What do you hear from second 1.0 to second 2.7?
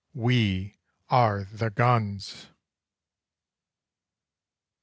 are the guns!